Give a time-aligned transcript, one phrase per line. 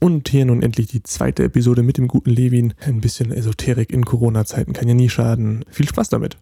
[0.00, 2.74] Und hier nun endlich die zweite Episode mit dem guten Levin.
[2.80, 5.64] Ein bisschen Esoterik in Corona-Zeiten kann ja nie schaden.
[5.70, 6.36] Viel Spaß damit.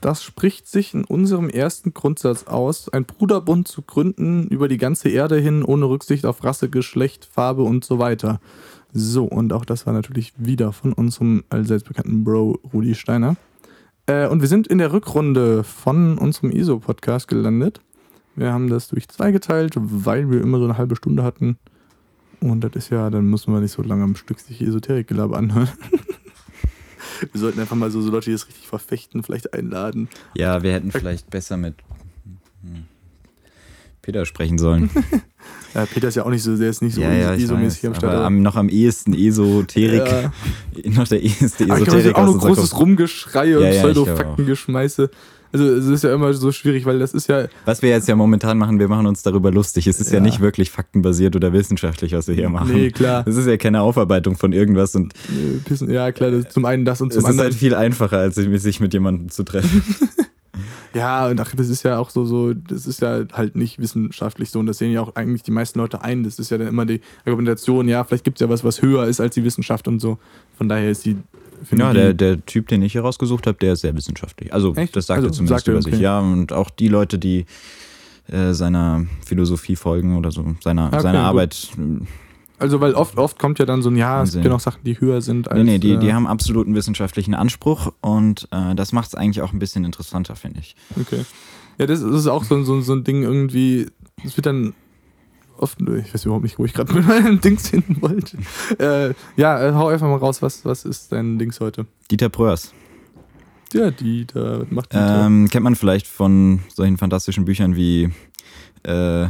[0.00, 5.08] Das spricht sich in unserem ersten Grundsatz aus, ein Bruderbund zu gründen über die ganze
[5.08, 8.38] Erde hin, ohne Rücksicht auf Rasse, Geschlecht, Farbe und so weiter.
[8.92, 13.36] So, und auch das war natürlich wieder von unserem allseits bekannten Bro Rudi Steiner.
[14.06, 17.80] Äh, und wir sind in der Rückrunde von unserem ISO-Podcast gelandet.
[18.36, 21.56] Wir haben das durch zwei geteilt, weil wir immer so eine halbe Stunde hatten.
[22.44, 25.70] Und das ist ja, dann müssen wir nicht so lange am Stück sich Esoterik-Gelaber anhören.
[27.32, 30.10] wir sollten einfach mal so, so Leute, die das richtig verfechten, vielleicht einladen.
[30.34, 31.76] Ja, wir hätten vielleicht besser mit
[32.62, 32.84] hm,
[34.02, 34.90] Peter sprechen sollen.
[35.74, 37.94] ja, Peter ist ja auch nicht so, der ist nicht so ja, ja, ISO-mäßig am
[37.94, 38.14] Start.
[38.14, 40.06] Aber am, noch am ehesten Esoterik.
[40.06, 40.32] Ja.
[40.90, 41.88] noch der eheste Esoterik.
[41.88, 45.10] Aber ich auch noch großes Rumgeschrei und ja, Pseudo-Faktengeschmeiße.
[45.54, 47.46] Also es ist ja immer so schwierig, weil das ist ja.
[47.64, 49.86] Was wir jetzt ja momentan machen, wir machen uns darüber lustig.
[49.86, 52.72] Es ist ja, ja nicht wirklich faktenbasiert oder wissenschaftlich, was wir hier machen.
[52.74, 53.24] Nee, klar.
[53.24, 55.14] Es ist ja keine Aufarbeitung von irgendwas und.
[55.86, 57.50] Ja, klar, zum einen das und zum es anderen.
[57.50, 59.84] Es ist halt viel einfacher, als sich mit jemandem zu treffen.
[60.92, 64.50] ja, und ach, das ist ja auch so, so, das ist ja halt nicht wissenschaftlich
[64.50, 64.58] so.
[64.58, 66.24] Und das sehen ja auch eigentlich die meisten Leute ein.
[66.24, 69.06] Das ist ja dann immer die Argumentation, ja, vielleicht gibt es ja was, was höher
[69.06, 70.18] ist als die Wissenschaft und so.
[70.58, 71.16] Von daher ist die
[71.76, 74.52] ja, der, der Typ, den ich hier rausgesucht habe, der ist sehr wissenschaftlich.
[74.52, 74.94] Also, Echt?
[74.96, 75.90] das sagt also, er zumindest sagt über okay.
[75.90, 76.00] sich.
[76.00, 77.46] Ja, und auch die Leute, die
[78.28, 81.68] äh, seiner Philosophie folgen oder so, seiner, okay, seiner Arbeit.
[81.78, 82.04] Äh,
[82.58, 84.82] also, weil oft, oft kommt ja dann so ein Ja, es gibt ja noch Sachen,
[84.84, 85.58] die höher sind als.
[85.58, 89.42] Nee, nee, die, die äh, haben absoluten wissenschaftlichen Anspruch und äh, das macht es eigentlich
[89.42, 90.76] auch ein bisschen interessanter, finde ich.
[90.98, 91.24] Okay.
[91.78, 93.88] Ja, das, das ist auch so, so, so ein Ding irgendwie.
[94.24, 94.74] Es wird dann
[95.58, 98.38] oft, ich weiß überhaupt nicht, wo ich gerade mit meinem Dings hin wollte.
[98.78, 101.86] Äh, ja, äh, hau einfach mal raus, was, was ist dein Dings heute?
[102.10, 102.72] Dieter Pröers.
[103.72, 105.26] Ja, Dieter, macht Dieter?
[105.26, 108.10] Ähm, kennt man vielleicht von solchen fantastischen Büchern wie
[108.84, 109.26] äh,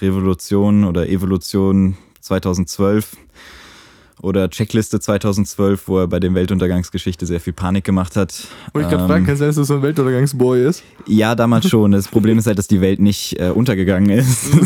[0.00, 3.16] Revolution oder Evolution 2012
[4.20, 8.46] oder Checkliste 2012, wo er bei der Weltuntergangsgeschichte sehr viel Panik gemacht hat.
[8.72, 10.82] Und ich gerade ähm, fragen, kann sein, dass das so ein Weltuntergangsboy ist?
[11.06, 11.92] Ja, damals schon.
[11.92, 14.48] Das Problem ist halt, dass die Welt nicht äh, untergegangen ist.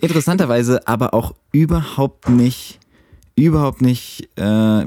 [0.00, 2.78] Interessanterweise aber auch überhaupt nicht
[3.38, 4.86] überhaupt nicht äh,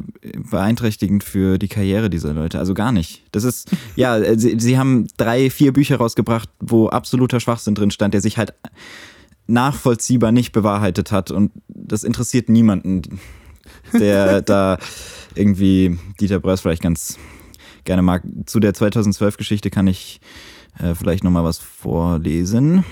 [0.52, 2.60] beeinträchtigend für die Karriere dieser Leute.
[2.60, 3.24] Also gar nicht.
[3.32, 7.92] Das ist, ja, äh, sie, sie haben drei, vier Bücher rausgebracht, wo absoluter Schwachsinn drin
[7.92, 8.54] stand, der sich halt
[9.48, 11.32] nachvollziehbar nicht bewahrheitet hat.
[11.32, 13.20] Und das interessiert niemanden
[13.94, 14.78] der da
[15.36, 17.18] irgendwie Dieter Breuers vielleicht ganz
[17.84, 18.24] gerne mag.
[18.46, 20.20] Zu der 2012-Geschichte kann ich
[20.80, 22.84] äh, vielleicht nochmal was vorlesen.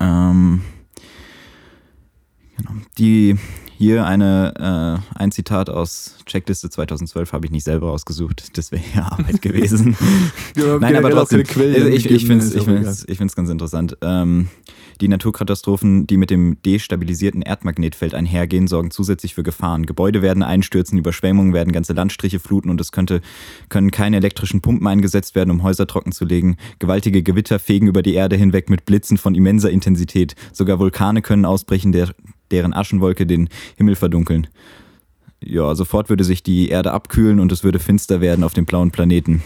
[0.00, 0.62] Ähm,
[2.56, 2.72] genau.
[2.98, 3.36] Die
[3.82, 8.82] hier eine, äh, ein Zitat aus Checkliste 2012 habe ich nicht selber ausgesucht, das wäre
[8.94, 9.96] ja Arbeit gewesen.
[10.54, 13.96] Nein, aber trotzdem, also ich, ich finde es ich ich ganz interessant.
[14.00, 14.48] Ähm,
[15.00, 19.84] die Naturkatastrophen, die mit dem destabilisierten Erdmagnetfeld einhergehen, sorgen zusätzlich für Gefahren.
[19.84, 23.20] Gebäude werden einstürzen, Überschwemmungen werden ganze Landstriche fluten und es könnte,
[23.68, 26.56] können keine elektrischen Pumpen eingesetzt werden, um Häuser trocken zu legen.
[26.78, 30.36] Gewaltige Gewitter fegen über die Erde hinweg mit Blitzen von immenser Intensität.
[30.52, 32.10] Sogar Vulkane können ausbrechen, der,
[32.52, 34.46] deren Aschenwolke den Himmel verdunkeln.
[35.44, 38.92] Ja, sofort würde sich die Erde abkühlen und es würde finster werden auf dem blauen
[38.92, 39.42] Planeten,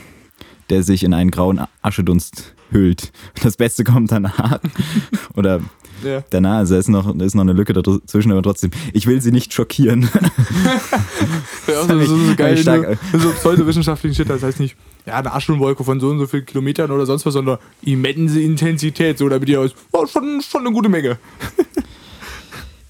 [0.68, 3.12] der sich in einen grauen Aschedunst hüllt.
[3.42, 4.60] Das Beste kommt danach.
[5.36, 5.60] Oder
[6.04, 6.22] ja.
[6.30, 9.54] danach, also ist noch, ist noch eine Lücke dazwischen, aber trotzdem, ich will sie nicht
[9.54, 10.02] schockieren.
[11.66, 15.32] ja, also, so, so geil, stark, so, so pseudowissenschaftlichen Shit, das heißt nicht, ja, eine
[15.32, 19.48] Aschenwolke von so und so vielen Kilometern oder sonst was, sondern immense Intensität, so damit
[19.48, 21.18] ihr aus, oh, schon, schon eine gute Menge.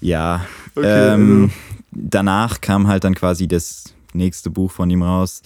[0.01, 1.55] Ja, okay, ähm, also.
[1.91, 5.41] danach kam halt dann quasi das nächste Buch von ihm raus.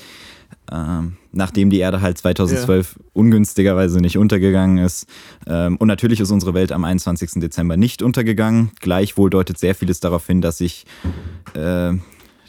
[0.71, 3.05] Ähm, nachdem die Erde halt 2012 ja.
[3.13, 5.05] ungünstigerweise nicht untergegangen ist.
[5.45, 7.41] Ähm, und natürlich ist unsere Welt am 21.
[7.41, 8.71] Dezember nicht untergegangen.
[8.79, 10.85] Gleichwohl deutet sehr vieles darauf hin, dass sich
[11.55, 11.93] äh,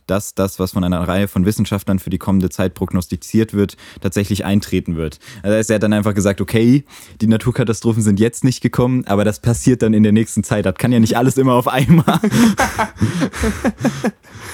[0.07, 4.45] dass das, was von einer Reihe von Wissenschaftlern für die kommende Zeit prognostiziert wird, tatsächlich
[4.45, 5.19] eintreten wird.
[5.43, 6.85] Also er hat dann einfach gesagt, okay,
[7.21, 10.67] die Naturkatastrophen sind jetzt nicht gekommen, aber das passiert dann in der nächsten Zeit.
[10.67, 12.21] Das kann ja nicht alles immer auf einmal.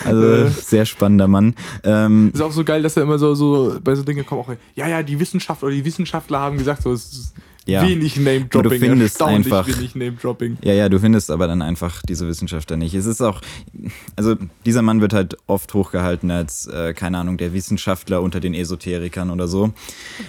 [0.04, 1.54] Also sehr spannender Mann.
[1.82, 4.54] Ähm, ist auch so geil, dass er immer so, so bei so Dingen kommt auch,
[4.74, 7.34] ja, ja, die Wissenschaft oder die Wissenschaftler haben gesagt, so, es ist
[7.68, 7.86] ja.
[7.86, 8.70] wenig Name-Dropping.
[8.70, 9.66] Du findest einfach.
[9.66, 10.58] Wenig Name-Dropping.
[10.62, 12.94] Ja, ja, du findest aber dann einfach diese Wissenschaftler nicht.
[12.94, 13.40] Es ist auch,
[14.16, 18.54] also dieser Mann wird halt oft hochgehalten als, äh, keine Ahnung, der Wissenschaftler unter den
[18.54, 19.72] Esoterikern oder so.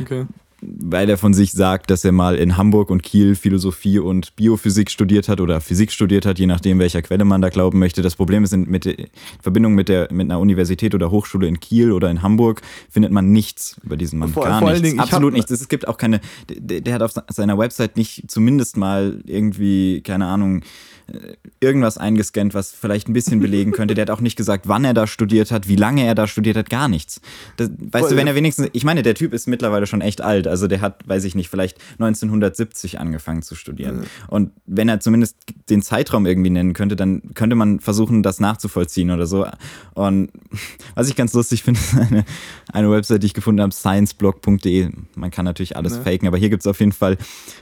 [0.01, 0.25] Okay.
[0.61, 4.91] Weil er von sich sagt, dass er mal in Hamburg und Kiel Philosophie und Biophysik
[4.91, 8.01] studiert hat oder Physik studiert hat, je nachdem, welcher Quelle man da glauben möchte.
[8.01, 8.95] Das Problem ist, mit der
[9.41, 13.31] Verbindung mit, der, mit einer Universität oder Hochschule in Kiel oder in Hamburg findet man
[13.31, 14.33] nichts über diesen Mann.
[14.33, 14.83] Vor, Gar vor nichts.
[14.83, 15.51] Dingen, Absolut nichts.
[15.51, 16.19] Es gibt auch keine,
[16.50, 20.63] der, der hat auf seiner Website nicht zumindest mal irgendwie, keine Ahnung,
[21.11, 23.94] äh, irgendwas eingescannt, was vielleicht ein bisschen belegen könnte.
[23.94, 26.56] Der hat auch nicht gesagt, wann er da studiert hat, wie lange er da studiert
[26.56, 27.19] hat, gar nichts.
[27.57, 30.21] Das, weißt Voll, du, wenn er wenigstens, ich meine, der Typ ist mittlerweile schon echt
[30.21, 33.98] alt, also der hat, weiß ich nicht, vielleicht 1970 angefangen zu studieren.
[33.98, 34.04] Mhm.
[34.28, 35.38] Und wenn er zumindest
[35.69, 39.46] den Zeitraum irgendwie nennen könnte, dann könnte man versuchen, das nachzuvollziehen oder so.
[39.94, 40.31] Und
[40.96, 42.25] was ich ganz lustig finde, ist eine,
[42.72, 44.90] eine Website, die ich gefunden habe, scienceblog.de.
[45.16, 46.01] Man kann natürlich alles ja.
[46.01, 47.18] faken, aber hier gibt es auf jeden Fall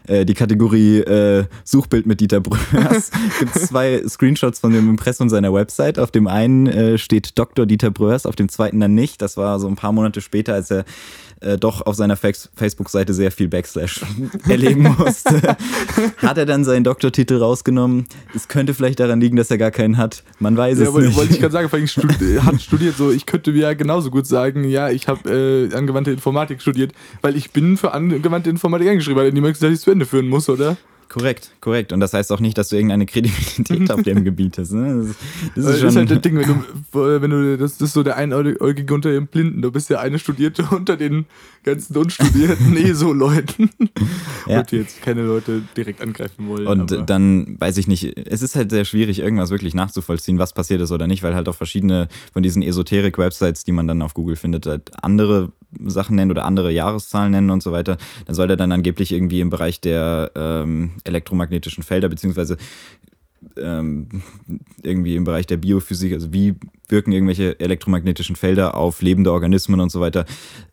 [0.07, 3.12] äh, die Kategorie äh, Suchbild mit Dieter Bröers.
[3.40, 6.00] gibt es zwei Screenshots von dem Impressum seiner Website.
[6.00, 7.66] Auf dem einen äh, steht Dr.
[7.66, 9.22] Dieter Bröers, auf dem zweiten dann nicht.
[9.22, 10.86] Das war so ein paar Monate später, als er
[11.42, 12.16] äh, doch auf seiner
[12.77, 14.01] Facebook-Seite sehr viel Backslash
[14.47, 15.57] erleben musste.
[16.18, 18.06] hat er dann seinen Doktortitel rausgenommen?
[18.35, 20.24] Es könnte vielleicht daran liegen, dass er gar keinen hat.
[20.39, 21.18] Man weiß ja, es nicht.
[21.18, 24.12] Wollte ich gerade sagen, weil ich studi hat studiert, so ich könnte mir ja genauso
[24.12, 28.88] gut sagen, ja, ich habe äh, angewandte Informatik studiert, weil ich bin für angewandte Informatik
[28.88, 30.77] eingeschrieben, weil die möchte, dass ich es zu Ende führen muss, oder?
[31.09, 31.94] Korrekt, korrekt.
[31.94, 34.71] Und das heißt auch nicht, dass du irgendeine Kredibilität auf dem Gebiet hast.
[34.71, 35.06] Ne?
[35.06, 35.15] Das,
[35.56, 38.18] das, ist, das ist halt das Ding, wenn du, wenn du, das ist so der
[38.18, 39.62] Einäugige unter den Blinden.
[39.62, 41.25] Du bist ja eine Studierte unter den
[41.63, 43.69] ganzen Unstudierten ESO-Leuten.
[44.48, 44.59] ja.
[44.59, 46.68] Und jetzt keine Leute direkt angreifen wollen.
[46.68, 47.04] Und aber.
[47.04, 50.92] dann weiß ich nicht, es ist halt sehr schwierig, irgendwas wirklich nachzuvollziehen, was passiert ist
[50.92, 54.65] oder nicht, weil halt auch verschiedene von diesen Esoterik-Websites, die man dann auf Google findet,
[54.65, 55.51] halt andere
[55.85, 57.97] Sachen nennen oder andere Jahreszahlen nennen und so weiter.
[58.25, 62.57] Dann soll er dann angeblich irgendwie im Bereich der ähm, elektromagnetischen Felder, beziehungsweise
[63.57, 64.09] ähm,
[64.81, 66.56] irgendwie im Bereich der Biophysik, also wie
[66.88, 70.25] wirken irgendwelche elektromagnetischen Felder auf lebende Organismen und so weiter,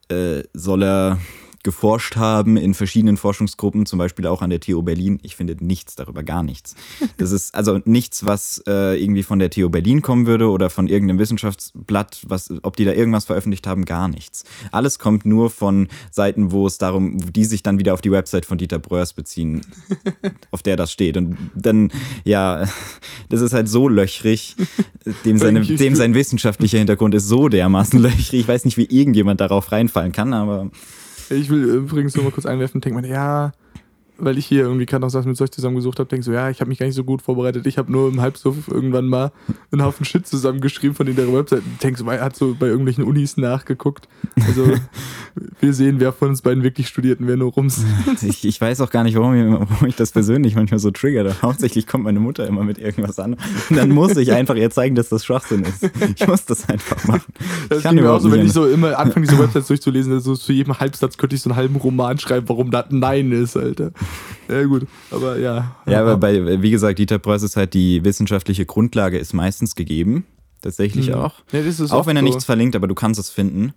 [0.08, 1.18] äh, soll er
[1.64, 5.18] geforscht haben in verschiedenen Forschungsgruppen, zum Beispiel auch an der TU Berlin.
[5.22, 6.76] Ich finde nichts darüber, gar nichts.
[7.16, 10.88] Das ist also nichts, was äh, irgendwie von der TU Berlin kommen würde oder von
[10.88, 14.44] irgendeinem Wissenschaftsblatt, was, ob die da irgendwas veröffentlicht haben, gar nichts.
[14.72, 18.44] Alles kommt nur von Seiten, wo es darum, die sich dann wieder auf die Website
[18.44, 19.62] von Dieter Bröers beziehen,
[20.50, 21.16] auf der das steht.
[21.16, 21.90] Und dann,
[22.24, 22.68] ja,
[23.30, 24.54] das ist halt so löchrig,
[25.24, 28.34] dem, seine, dem sein wissenschaftlicher Hintergrund ist so dermaßen löchrig.
[28.34, 30.70] Ich weiß nicht, wie irgendjemand darauf reinfallen kann, aber
[31.30, 33.52] ich will übrigens nur mal kurz einwerfen, denke mir, ja,
[34.18, 36.78] weil ich hier irgendwie was mit euch zusammengesucht habe, denke so, ja, ich habe mich
[36.78, 37.66] gar nicht so gut vorbereitet.
[37.66, 39.32] Ich habe nur im Halbsuff irgendwann mal
[39.72, 41.62] einen Haufen Shit zusammengeschrieben von der Website.
[41.82, 44.08] Denke so, hat so bei irgendwelchen Unis nachgeguckt.
[44.46, 44.72] Also
[45.60, 47.84] wir sehen, wer von uns beiden wirklich studiert und wer nur rums.
[48.22, 51.34] Ich, ich weiß auch gar nicht, warum ich, warum ich das persönlich manchmal so triggere.
[51.42, 53.34] Hauptsächlich kommt meine Mutter immer mit irgendwas an
[53.70, 55.90] und dann muss ich einfach ihr zeigen, dass das Schwachsinn ist.
[56.16, 57.32] Ich muss das einfach machen.
[57.68, 60.36] Das ich kann mir auch so, wenn ich so immer anfange, diese Websites durchzulesen, also
[60.36, 63.92] zu jedem Halbsatz könnte ich so einen halben Roman schreiben, warum das Nein ist, Alter.
[64.48, 65.76] Ja, gut, aber ja.
[65.86, 70.26] Ja, aber bei, wie gesagt, Dieter Preuß ist halt die wissenschaftliche Grundlage ist meistens gegeben.
[70.64, 71.16] Tatsächlich mhm.
[71.16, 71.42] auch.
[71.52, 71.60] Ja,
[71.90, 72.24] auch wenn er so.
[72.24, 73.74] nichts verlinkt, aber du kannst es finden.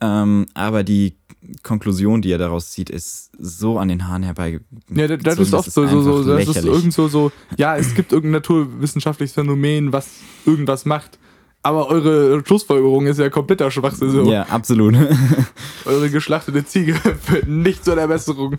[0.00, 1.16] Ähm, aber die
[1.62, 4.60] Konklusion, die er daraus zieht, ist so an den Haaren herbei.
[4.88, 7.94] Ja, das, das ist oft so, so, so das ist irgend so, so, ja, es
[7.94, 10.08] gibt irgendein naturwissenschaftliches Phänomen, was
[10.46, 11.18] irgendwas macht.
[11.62, 14.10] Aber eure Schlussfolgerung ist ja kompletter Schwachsinn.
[14.10, 14.32] So.
[14.32, 14.94] Ja, absolut.
[15.84, 18.56] eure geschlachtete Ziege führt nicht zur Erbesserung.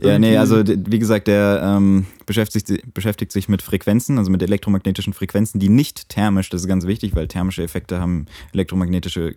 [0.00, 5.12] Ja, nee, also wie gesagt, der ähm, beschäftigt, beschäftigt sich mit Frequenzen, also mit elektromagnetischen
[5.12, 9.34] Frequenzen, die nicht thermisch, das ist ganz wichtig, weil thermische Effekte haben elektromagnetische,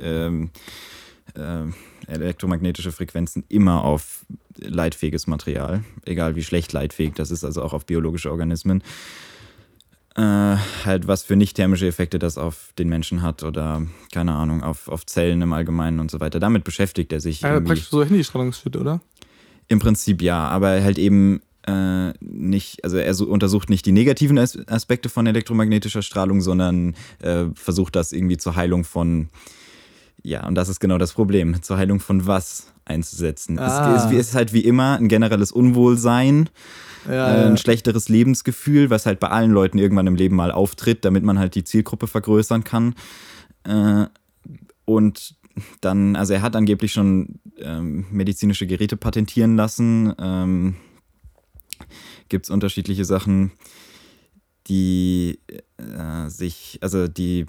[0.00, 0.50] ähm,
[1.34, 4.24] äh, elektromagnetische Frequenzen immer auf
[4.58, 8.82] leitfähiges Material, egal wie schlecht leitfähig das ist, also auch auf biologische Organismen.
[10.16, 14.62] Äh, halt was für nicht thermische Effekte das auf den Menschen hat oder keine Ahnung,
[14.62, 16.40] auf, auf Zellen im Allgemeinen und so weiter.
[16.40, 17.42] Damit beschäftigt er sich.
[17.42, 19.02] Ja, praktisch so Handystrahlungsshit, oder?
[19.68, 24.38] Im Prinzip ja, aber halt eben äh, nicht, also er so, untersucht nicht die negativen
[24.38, 29.28] As Aspekte von elektromagnetischer Strahlung, sondern äh, versucht das irgendwie zur Heilung von,
[30.22, 33.58] ja, und das ist genau das Problem, zur Heilung von was einzusetzen.
[33.58, 33.96] Ah.
[33.96, 36.48] Es, es ist halt wie immer ein generelles Unwohlsein.
[37.06, 41.04] Ja, äh, ein schlechteres Lebensgefühl, was halt bei allen Leuten irgendwann im Leben mal auftritt,
[41.04, 42.94] damit man halt die Zielgruppe vergrößern kann.
[43.64, 44.06] Äh,
[44.84, 45.36] und
[45.80, 50.12] dann, also er hat angeblich schon ähm, medizinische Geräte patentieren lassen.
[50.18, 50.76] Ähm,
[52.28, 53.52] Gibt es unterschiedliche Sachen,
[54.66, 55.38] die
[55.78, 57.46] äh, sich, also die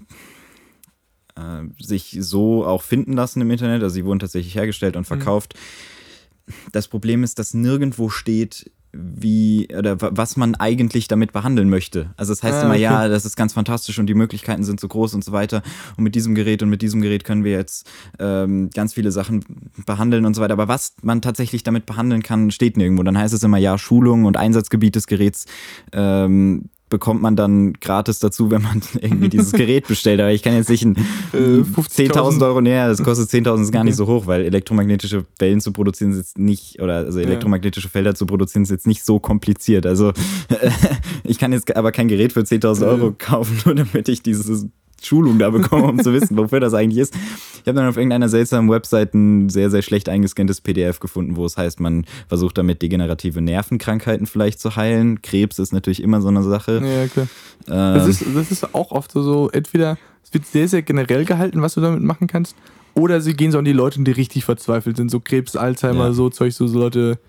[1.38, 3.84] äh, sich so auch finden lassen im Internet.
[3.84, 5.06] Also sie wurden tatsächlich hergestellt und mhm.
[5.08, 5.54] verkauft.
[5.56, 6.54] Mhm.
[6.72, 12.12] Das Problem ist, dass nirgendwo steht, wie oder was man eigentlich damit behandeln möchte.
[12.18, 12.82] Also es das heißt ah, immer, okay.
[12.82, 15.62] ja, das ist ganz fantastisch und die Möglichkeiten sind so groß und so weiter.
[15.98, 19.44] Und mit diesem Gerät und mit diesem Gerät können wir jetzt ähm, ganz viele Sachen
[19.86, 20.54] behandeln und so weiter.
[20.54, 23.04] Aber was man tatsächlich damit behandeln kann, steht nirgendwo.
[23.04, 25.46] Dann heißt es immer, ja, Schulung und Einsatzgebiet des Geräts
[25.92, 30.20] ähm, bekommt man dann gratis dazu, wenn man irgendwie dieses Gerät bestellt.
[30.20, 30.96] Aber ich kann jetzt nicht ein
[31.34, 35.62] äh, 10.000 Euro, näher, das kostet 10.000, ist gar nicht so hoch, weil elektromagnetische Wellen
[35.62, 39.20] zu produzieren ist jetzt nicht, oder also elektromagnetische Felder zu produzieren ist jetzt nicht so
[39.20, 39.86] kompliziert.
[39.86, 40.14] Also
[41.24, 44.68] ich kann jetzt aber kein Gerät für 10.000 Euro kaufen, nur damit ich dieses
[45.02, 47.16] Schulung da bekommen, um zu wissen, wofür das eigentlich ist.
[47.16, 51.46] Ich habe dann auf irgendeiner seltsamen Website ein sehr, sehr schlecht eingescanntes PDF gefunden, wo
[51.46, 55.22] es heißt, man versucht damit degenerative Nervenkrankheiten vielleicht zu heilen.
[55.22, 56.82] Krebs ist natürlich immer so eine Sache.
[56.84, 57.28] Ja, klar.
[57.68, 61.26] Ähm, das, ist, das ist auch oft so, so, entweder es wird sehr, sehr generell
[61.26, 62.56] gehalten, was du damit machen kannst,
[62.94, 66.14] oder sie gehen so an die Leute, die richtig verzweifelt sind, so Krebs, Alzheimer, ja.
[66.14, 67.20] so Zeug, so, so Leute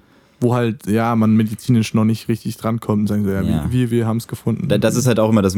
[0.40, 3.66] wo halt, ja, man medizinisch noch nicht richtig drankommt und sagen so, ja, ja.
[3.70, 4.68] wir, wir haben es gefunden.
[4.80, 5.56] Das ist halt auch immer das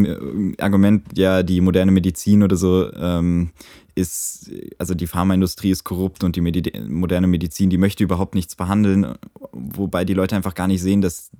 [0.59, 3.51] Argument, ja, die moderne Medizin oder so ähm,
[3.95, 8.57] ist, also die Pharmaindustrie ist korrupt und die Medi moderne Medizin, die möchte überhaupt nichts
[8.57, 9.15] behandeln,
[9.53, 11.31] wobei die Leute einfach gar nicht sehen, dass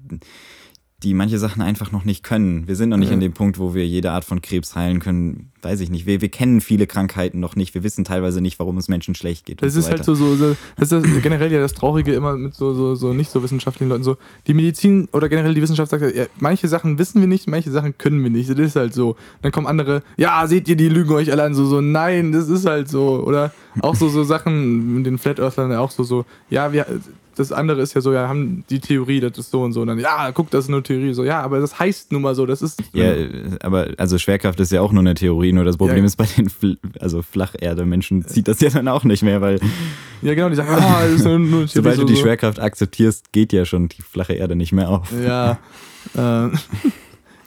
[1.03, 2.69] die manche Sachen einfach noch nicht können.
[2.69, 3.15] Wir sind noch nicht ja.
[3.15, 5.51] an dem Punkt, wo wir jede Art von Krebs heilen können.
[5.63, 6.05] Weiß ich nicht.
[6.05, 7.75] Wir, wir kennen viele Krankheiten noch nicht.
[7.75, 9.63] Wir wissen teilweise nicht, warum es Menschen schlecht geht.
[9.63, 12.55] Das ist so halt so, so, so, das ist generell ja das Traurige immer mit
[12.55, 14.05] so, so, so nicht so wissenschaftlichen Leuten.
[14.05, 17.71] So, die Medizin oder generell die Wissenschaft sagt, ja, manche Sachen wissen wir nicht, manche
[17.71, 18.51] Sachen können wir nicht.
[18.51, 19.17] Das ist halt so.
[19.41, 21.55] Dann kommen andere, ja, seht ihr, die lügen euch alle an.
[21.55, 23.25] So, so, nein, das ist halt so.
[23.25, 26.87] Oder auch so, so Sachen mit den Flat Earthlern auch so, so, ja, wir,
[27.41, 29.81] das andere ist ja so, ja, haben die Theorie, das ist so und so.
[29.81, 31.15] Und dann, ja, guck, das ist eine Theorie.
[31.15, 32.83] So, ja, aber das heißt nun mal so, das ist.
[32.93, 33.13] Ja,
[33.63, 36.05] aber also Schwerkraft ist ja auch nur eine Theorie, nur das Problem ja.
[36.05, 39.59] ist bei den Fl also Flacherde-Menschen zieht das ja dann auch nicht mehr, weil.
[40.23, 41.67] Ja, genau, die sagen, ah, das ist nur, eine Theorie.
[41.69, 42.21] Sobald du die so.
[42.21, 45.11] Schwerkraft akzeptierst, geht ja schon die flache Erde nicht mehr auf.
[45.25, 45.59] Ja.
[46.15, 46.51] äh.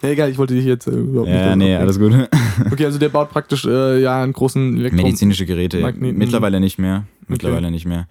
[0.01, 1.45] Ja, egal, ich wollte dich jetzt äh, überhaupt ja, nicht.
[1.45, 2.11] Ja, nee, alles gut.
[2.71, 5.79] Okay, also der baut praktisch äh, ja einen großen Elektro Medizinische Geräte.
[5.79, 6.17] Magneten.
[6.17, 7.05] Mittlerweile nicht mehr.
[7.27, 7.71] Mittlerweile okay.
[7.71, 8.07] nicht mehr.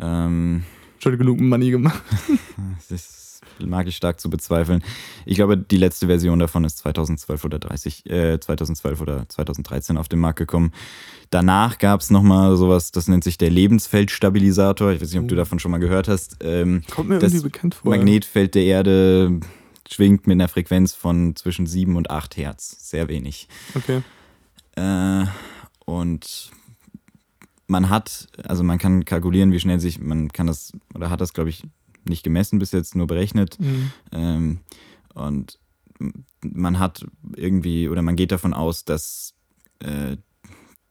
[0.00, 0.64] Ähm,
[1.02, 2.02] schon genug Money gemacht.
[2.88, 4.82] das mag ich stark zu bezweifeln.
[5.26, 10.08] Ich glaube, die letzte Version davon ist 2012 oder 30, äh, 2012 oder 2013 auf
[10.08, 10.72] den Markt gekommen.
[11.30, 14.92] Danach gab es nochmal sowas, das nennt sich der Lebensfeldstabilisator.
[14.92, 15.38] Ich weiß nicht, ob du oh.
[15.38, 16.38] davon schon mal gehört hast.
[16.40, 17.90] Ähm, Kommt mir irgendwie bekannt vor.
[17.90, 19.40] Magnetfeld der Erde
[19.88, 22.76] schwingt mit einer Frequenz von zwischen 7 und 8 Hertz.
[22.90, 23.48] Sehr wenig.
[23.74, 24.02] Okay.
[24.76, 25.26] Äh,
[25.84, 26.50] und
[27.70, 31.32] man hat, also man kann kalkulieren, wie schnell sich, man kann das, oder hat das,
[31.32, 31.62] glaube ich,
[32.04, 33.58] nicht gemessen bis jetzt, nur berechnet.
[33.60, 33.92] Mhm.
[34.12, 34.58] Ähm,
[35.14, 35.58] und
[36.42, 39.34] man hat irgendwie, oder man geht davon aus, dass
[39.78, 40.16] äh,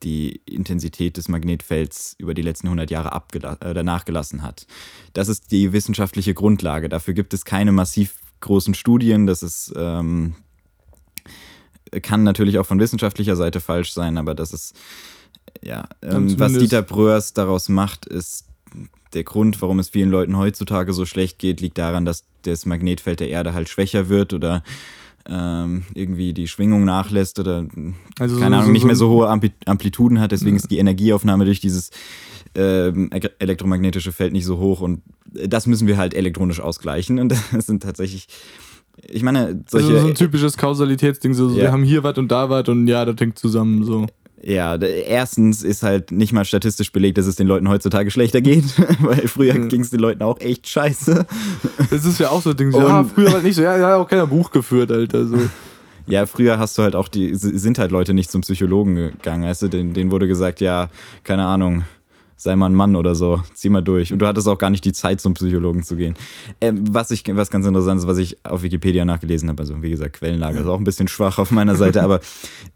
[0.04, 3.22] die Intensität des Magnetfelds über die letzten 100 Jahre
[3.62, 4.66] äh, nachgelassen hat.
[5.14, 6.88] Das ist die wissenschaftliche Grundlage.
[6.88, 9.28] Dafür gibt es keine massiv großen Studien.
[9.28, 10.36] Das ist, ähm,
[12.02, 14.76] kann natürlich auch von wissenschaftlicher Seite falsch sein, aber das ist
[15.64, 18.46] ja, ähm, was Dieter Bröers daraus macht, ist
[19.14, 23.20] der Grund, warum es vielen Leuten heutzutage so schlecht geht, liegt daran, dass das Magnetfeld
[23.20, 24.64] der Erde halt schwächer wird oder
[25.28, 27.68] ähm, irgendwie die Schwingung nachlässt oder
[28.20, 30.32] also keine so, Ahnung, so, nicht mehr so hohe Amplituden hat.
[30.32, 30.62] Deswegen ja.
[30.62, 31.92] ist die Energieaufnahme durch dieses
[32.56, 37.66] ähm, elektromagnetische Feld nicht so hoch und das müssen wir halt elektronisch ausgleichen und das
[37.66, 38.28] sind tatsächlich
[39.08, 39.88] ich meine, solche.
[39.88, 41.56] Also so ein typisches Kausalitätsding, so, ja.
[41.56, 44.08] wir haben hier was und da was und ja, das hängt zusammen so.
[44.42, 48.64] Ja, erstens ist halt nicht mal statistisch belegt, dass es den Leuten heutzutage schlechter geht,
[49.02, 49.70] weil früher mhm.
[49.70, 51.26] ging es den Leuten auch echt scheiße.
[51.90, 52.72] Das ist ja auch so ein Ding.
[52.72, 55.26] Ja, früher war nicht so, ja, ja, auch keiner Buch geführt, Alter.
[55.26, 55.38] So.
[56.08, 59.62] Ja, früher hast du halt auch die, sind halt Leute nicht zum Psychologen gegangen, weißt
[59.62, 60.90] du, denen, denen wurde gesagt, ja,
[61.24, 61.84] keine Ahnung,
[62.40, 64.14] sei mal ein Mann oder so, zieh mal durch.
[64.14, 66.14] Und du hattest auch gar nicht die Zeit, zum Psychologen zu gehen.
[66.62, 69.90] Ähm, was, ich, was ganz interessant ist, was ich auf Wikipedia nachgelesen habe, also wie
[69.90, 72.22] gesagt, Quellenlage ist auch ein bisschen schwach auf meiner Seite, aber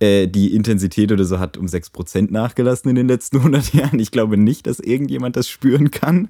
[0.02, 4.00] äh, die Intensität oder so hat um 6% nachgelassen in den letzten 100 Jahren.
[4.00, 6.28] Ich glaube nicht, dass irgendjemand das spüren kann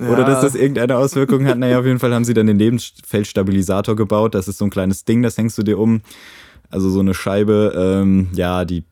[0.00, 0.08] ja.
[0.08, 1.58] oder dass das irgendeine Auswirkung hat.
[1.58, 4.36] Naja, auf jeden Fall haben sie dann den Lebensfeldstabilisator gebaut.
[4.36, 6.02] Das ist so ein kleines Ding, das hängst du dir um.
[6.70, 8.84] Also so eine Scheibe, ähm, ja, die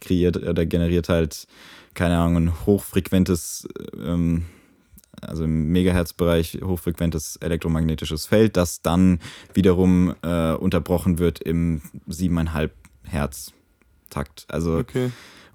[0.00, 1.46] kreiert oder generiert halt
[1.94, 3.68] keine Ahnung, ein hochfrequentes,
[4.00, 4.44] ähm,
[5.20, 9.18] also im Megahertz-Bereich hochfrequentes elektromagnetisches Feld, das dann
[9.54, 12.70] wiederum äh, unterbrochen wird im 7,5
[13.04, 14.46] Hertz-Takt.
[14.48, 15.10] Also okay.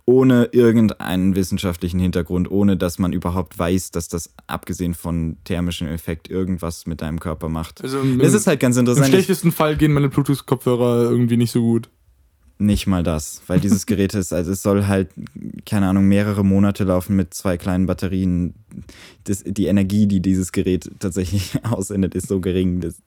[0.06, 6.30] ohne irgendeinen wissenschaftlichen Hintergrund, ohne dass man überhaupt weiß, dass das abgesehen von thermischem Effekt
[6.30, 7.82] irgendwas mit deinem Körper macht.
[7.82, 9.08] Also im, ist halt ganz interessant.
[9.08, 11.90] Im schlechtesten Fall gehen meine Bluetooth-Kopfhörer irgendwie nicht so gut.
[12.64, 15.10] Nicht mal das, weil dieses Gerät ist, also es soll halt,
[15.66, 18.54] keine Ahnung, mehrere Monate laufen mit zwei kleinen Batterien.
[19.26, 22.80] Das, die Energie, die dieses Gerät tatsächlich aussendet, ist so gering.
[22.80, 23.02] Das,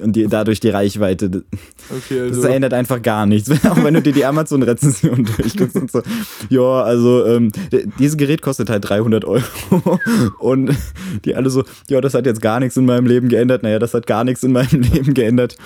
[0.00, 1.44] und die, dadurch die Reichweite.
[1.90, 2.42] Okay, also.
[2.42, 3.50] Das ändert einfach gar nichts.
[3.64, 6.02] Auch wenn du dir die Amazon-Rezension durchguckst und so.
[6.50, 7.50] Ja, also ähm,
[7.98, 9.42] dieses Gerät kostet halt 300 Euro.
[10.38, 10.76] Und
[11.24, 13.62] die alle so, ja, das hat jetzt gar nichts in meinem Leben geändert.
[13.62, 15.56] Naja, das hat gar nichts in meinem Leben geändert.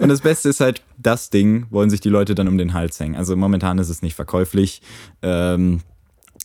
[0.00, 2.98] Und das Beste ist halt, das Ding wollen sich die Leute dann um den Hals
[3.00, 3.16] hängen.
[3.16, 4.82] Also momentan ist es nicht verkäuflich.
[5.22, 5.80] Ähm,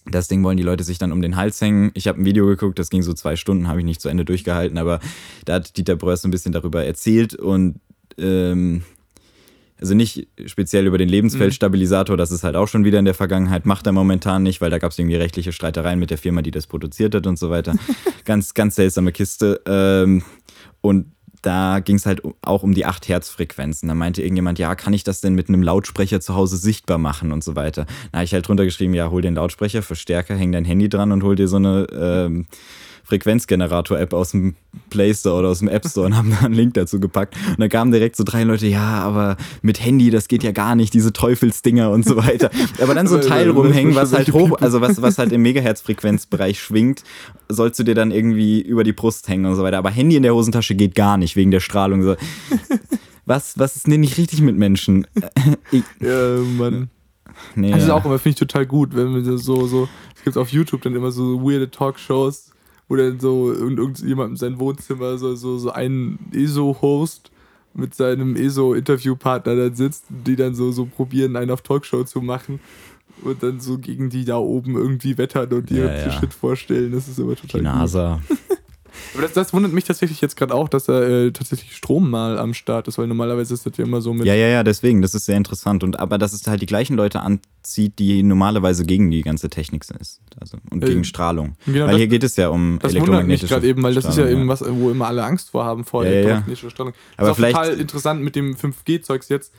[0.06, 1.92] das Ding wollen die Leute sich dann um den Hals hängen.
[1.94, 4.26] Ich habe ein Video geguckt, das ging so zwei Stunden, habe ich nicht zu Ende
[4.26, 5.00] durchgehalten, aber
[5.46, 7.80] da hat Dieter Bröers ein bisschen darüber erzählt und
[8.18, 8.84] ähm,
[9.80, 13.66] also nicht speziell über den Lebensfeldstabilisator, das ist halt auch schon wieder in der Vergangenheit,
[13.66, 16.52] macht er momentan nicht, weil da gab es irgendwie rechtliche Streitereien mit der Firma, die
[16.52, 17.76] das produziert hat und so weiter.
[18.26, 19.62] ganz, ganz seltsame Kiste.
[19.66, 20.24] Ähm,
[20.80, 21.08] und
[21.46, 23.88] da ging es halt auch um die 8 Hertz Frequenzen.
[23.88, 27.32] Da meinte irgendjemand, ja, kann ich das denn mit einem Lautsprecher zu Hause sichtbar machen
[27.32, 27.86] und so weiter.
[28.12, 31.12] Da habe ich halt drunter geschrieben, ja, hol den Lautsprecher, Verstärker, häng dein Handy dran
[31.12, 32.48] und hol dir so eine ähm,
[33.06, 34.56] Frequenzgenerator-App aus dem
[34.90, 37.36] Play Store oder aus dem App Store und haben da einen Link dazu gepackt.
[37.50, 40.76] Und da kamen direkt so drei Leute, ja, aber mit Handy, das geht ja gar
[40.76, 42.50] nicht, diese Teufelsdinger und so weiter.
[42.82, 46.60] Aber dann so ein Teil rumhängen, was halt hoch, also was, was halt im Megahertz-Frequenzbereich
[46.60, 47.04] schwingt,
[47.48, 49.78] sollst du dir dann irgendwie über die Brust hängen und so weiter.
[49.78, 52.04] Aber Handy in der Hosentasche geht gar nicht, wegen der Strahlung.
[52.04, 52.16] So.
[53.26, 55.08] Was, was ist denn nicht richtig mit Menschen?
[55.72, 56.90] Ich, ja, Mann.
[57.56, 60.38] Nee, das ist auch immer, finde ich total gut, wenn wir so, so, es gibt
[60.38, 62.52] auf YouTube dann immer so weirde Talkshows,
[62.88, 67.32] wo dann so irgendjemand in seinem Wohnzimmer so, so, so ein ESO-Host
[67.74, 72.60] mit seinem ESO-Interviewpartner dann sitzt, die dann so, so probieren, einen auf Talkshow zu machen
[73.24, 76.12] und dann so gegen die da oben irgendwie wettern und ihr ja, ja.
[76.12, 76.92] Shit vorstellen.
[76.92, 78.22] Das ist immer total Die NASA.
[79.14, 82.38] Aber das, das, wundert mich tatsächlich jetzt gerade auch, dass da äh, tatsächlich Strom mal
[82.38, 84.26] am Start ist, weil normalerweise ist das ja immer so mit.
[84.26, 85.84] Ja, ja, ja, deswegen, das ist sehr interessant.
[85.84, 89.84] Und aber dass es halt die gleichen Leute anzieht, die normalerweise gegen die ganze Technik
[89.84, 90.00] sind.
[90.40, 91.56] Also, und äh, gegen Strahlung.
[91.66, 94.18] Genau, weil das, hier geht es ja um das elektromagnetische gerade eben, weil das ist
[94.18, 96.94] ja irgendwas, wo immer alle Angst vor haben vor ja, elektromagnetischer Strahlung.
[96.94, 99.54] Das aber ist auch vielleicht total interessant mit dem 5G-Zeugs jetzt,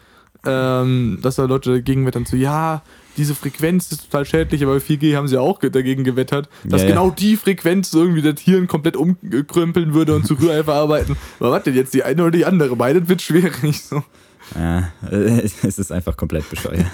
[0.44, 2.82] ähm, dass da Leute dagegen wettern so, ja,
[3.16, 6.88] diese Frequenz ist total schädlich, aber bei 4G haben sie auch dagegen gewettert, dass ja,
[6.88, 11.16] genau die Frequenz irgendwie das Hirn komplett umkrümpeln würde und zu Rührei verarbeiten.
[11.40, 12.76] Aber was denn jetzt, die eine oder die andere?
[12.76, 13.54] Beides wird schwierig.
[13.86, 14.02] So.
[14.54, 16.86] Ja, es ist einfach komplett bescheuert.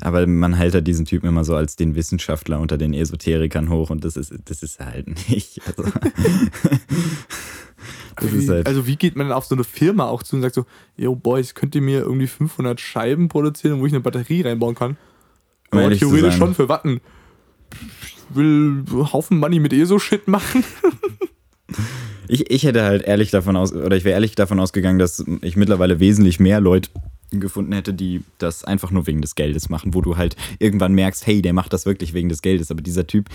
[0.00, 3.90] Aber man hält halt diesen Typen immer so als den Wissenschaftler unter den Esoterikern hoch
[3.90, 5.60] und das ist, das ist er halt nicht.
[5.66, 5.84] Also
[8.20, 10.54] wie, halt also wie geht man denn auf so eine Firma auch zu und sagt
[10.54, 14.74] so, yo Boys, könnt ihr mir irgendwie 500 Scheiben produzieren, wo ich eine Batterie reinbauen
[14.74, 14.96] kann?
[15.70, 17.00] Um Aber theoretisch schon für Watten.
[18.02, 20.64] Ich will einen Haufen Money mit ESO-Shit machen.
[22.28, 25.56] ich, ich hätte halt ehrlich davon aus, oder ich wäre ehrlich davon ausgegangen, dass ich
[25.56, 26.90] mittlerweile wesentlich mehr Leute
[27.30, 31.26] gefunden hätte, die das einfach nur wegen des Geldes machen, wo du halt irgendwann merkst,
[31.26, 33.28] hey, der macht das wirklich wegen des Geldes, aber dieser Typ,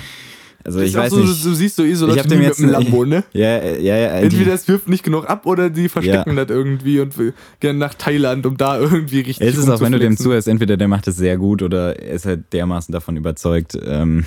[0.65, 1.45] also das ich weiß so, nicht.
[1.45, 3.23] Du siehst so Isolation ich mit dem Lambo, ne?
[3.33, 4.07] Ja, ja, ja.
[4.19, 6.45] Entweder es wirft nicht genug ab oder die verstecken ja.
[6.45, 7.13] das irgendwie und
[7.59, 10.77] gehen nach Thailand, um da irgendwie richtig Es ist auch, wenn du dem zuhörst, entweder
[10.77, 13.77] der macht es sehr gut oder er ist halt dermaßen davon überzeugt.
[13.85, 14.23] Ähm,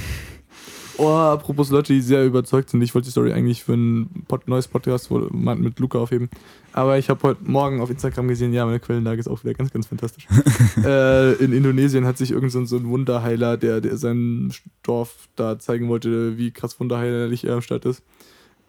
[0.98, 2.80] Oh, apropos Leute, die sehr überzeugt sind.
[2.80, 6.30] Ich wollte die Story eigentlich für ein Pod neues Podcast mit Luca aufheben.
[6.72, 9.70] Aber ich habe heute Morgen auf Instagram gesehen, ja, meine Quellenlage ist auch wieder ganz,
[9.72, 10.26] ganz fantastisch.
[10.84, 15.58] äh, in Indonesien hat sich irgend so, so ein Wunderheiler, der, der seinem Dorf da
[15.58, 18.02] zeigen wollte, wie krass wunderheilerlich er am Start ist.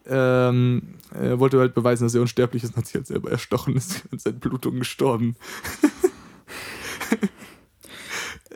[0.06, 3.76] Ähm, er wollte halt beweisen, dass er unsterblich ist und hat sich halt selber erstochen,
[3.78, 5.36] ist seine Blutung gestorben.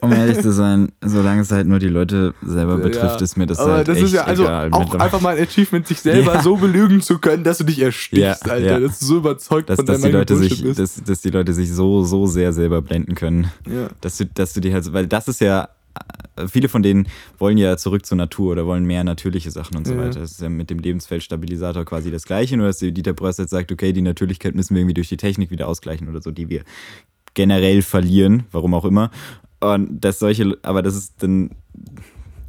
[0.01, 3.23] Um ehrlich zu sein, solange es halt nur die Leute selber betrifft, ja.
[3.23, 4.71] ist mir das Aber halt das echt ist ja also egal.
[4.71, 6.41] auch einfach mal ein Achievement, sich selber ja.
[6.41, 8.79] so belügen zu können, dass du dich erstickst, ja, Alter.
[8.79, 10.79] Dass du so überzeugt dass, von dass deinem die Leute sich, bist.
[10.79, 13.51] Dass, dass die Leute sich so, so sehr selber blenden können.
[14.01, 15.69] Dass du, dass du die halt, weil das ist ja
[16.47, 19.97] viele von denen wollen ja zurück zur Natur oder wollen mehr natürliche Sachen und so
[19.97, 20.21] weiter.
[20.21, 23.71] Das ist ja mit dem Lebensfeldstabilisator quasi das Gleiche, nur dass Dieter Bröss jetzt sagt,
[23.71, 26.63] okay, die Natürlichkeit müssen wir irgendwie durch die Technik wieder ausgleichen oder so, die wir
[27.33, 29.11] generell verlieren, warum auch immer.
[29.61, 31.51] Und dass solche, aber das ist dann,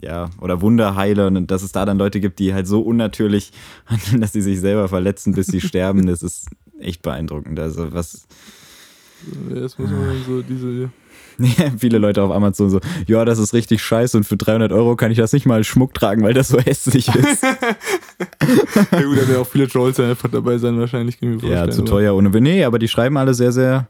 [0.01, 3.53] ja, oder Wunderheiler und dass es da dann Leute gibt, die halt so unnatürlich
[3.87, 6.49] handeln, dass sie sich selber verletzen, bis sie sterben, das ist
[6.81, 7.61] echt beeindruckend.
[7.61, 8.27] Also was.
[9.51, 10.91] Das muss man so diese.
[11.79, 15.11] viele Leute auf Amazon so, ja, das ist richtig scheiße und für 300 Euro kann
[15.11, 17.43] ich das nicht mal Schmuck tragen, weil das so hässlich ist.
[17.43, 21.19] ja gut, da werden auch viele Trolls einfach dabei sein wahrscheinlich.
[21.43, 22.29] Ja, zu teuer ohne...
[22.29, 23.89] Nee, aber die schreiben alle sehr, sehr...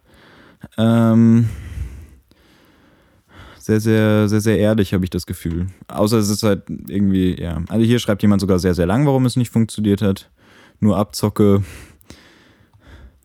[0.79, 1.49] Ähm,
[3.63, 5.69] sehr, sehr, sehr, sehr ehrlich, habe ich das Gefühl.
[5.87, 7.63] Außer es ist halt irgendwie, ja.
[7.69, 10.31] Also hier schreibt jemand sogar sehr, sehr lang, warum es nicht funktioniert hat.
[10.81, 11.63] Nur Abzocke.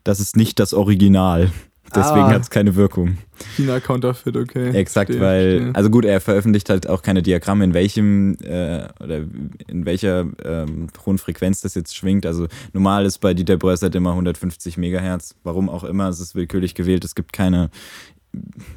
[0.04, 1.50] Das ist nicht das Original.
[1.94, 3.18] Deswegen ah, hat es keine Wirkung.
[3.56, 4.70] China Counterfeit, okay.
[4.70, 5.74] Exakt, verstehe, weil, verstehe.
[5.74, 9.24] also gut, er veröffentlicht halt auch keine Diagramme, in welchem äh, oder
[9.66, 12.26] in welcher ähm, hohen Frequenz das jetzt schwingt.
[12.26, 15.34] Also normal ist bei Dieter Breuß halt immer 150 Megahertz.
[15.44, 17.04] Warum auch immer, es ist willkürlich gewählt.
[17.04, 17.70] Es gibt keine,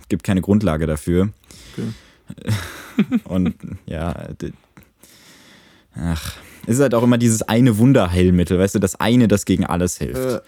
[0.07, 1.29] gibt keine Grundlage dafür.
[1.73, 2.55] Okay.
[3.25, 3.55] Und
[3.85, 4.15] ja,
[5.95, 6.33] ach,
[6.65, 9.97] es ist halt auch immer dieses eine Wunderheilmittel, weißt du, das eine, das gegen alles
[9.97, 10.17] hilft.
[10.17, 10.39] Äh.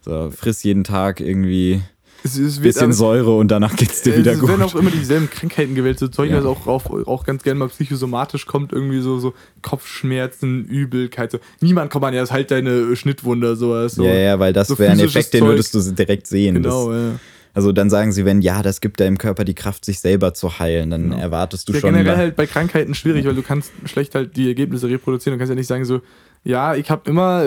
[0.00, 1.82] So, friss jeden Tag irgendwie
[2.22, 4.50] es, es bisschen aber, Säure und danach geht's dir wieder es gut.
[4.50, 6.36] Es werden auch immer dieselben Krankheiten gewählt, so Zeug, ja.
[6.36, 11.32] das auch, auch, auch ganz gerne mal psychosomatisch kommt, irgendwie so, so Kopfschmerzen, Übelkeit.
[11.32, 11.38] So.
[11.60, 13.94] Niemand kommt an, ja, das ist halt deine Schnittwunde, sowas.
[13.94, 14.04] So.
[14.04, 16.56] Ja, ja, weil das so wäre ein Effekt, den würdest du direkt sehen.
[16.56, 17.18] Genau, das, ja.
[17.56, 20.58] Also dann sagen sie, wenn ja, das gibt deinem Körper die Kraft, sich selber zu
[20.58, 21.16] heilen, dann genau.
[21.16, 21.94] erwartest du ja, schon.
[21.94, 25.38] Ja, generell halt bei Krankheiten schwierig, weil du kannst schlecht halt die Ergebnisse reproduzieren.
[25.38, 26.02] Du kannst ja nicht sagen so,
[26.44, 27.46] ja, ich habe immer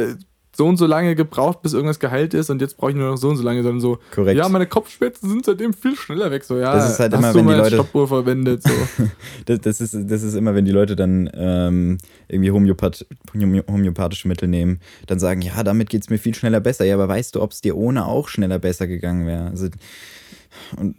[0.56, 3.18] so und so lange gebraucht, bis irgendwas geheilt ist und jetzt brauche ich nur noch
[3.18, 4.38] so und so lange, sondern so, Korrekt.
[4.38, 6.44] ja, meine Kopfschmerzen sind seitdem viel schneller weg.
[6.44, 8.64] So, ja, das ist halt immer, wenn die Leute Stoppuhr verwendet.
[8.64, 8.70] So.
[9.46, 14.48] das, das, ist, das ist immer, wenn die Leute dann ähm, irgendwie Homöopath homöopathische Mittel
[14.48, 16.86] nehmen, dann sagen, ja, damit geht es mir viel schneller besser.
[16.86, 19.48] Ja, aber weißt du, ob es dir ohne auch schneller besser gegangen wäre?
[19.48, 19.68] Also
[20.78, 20.96] und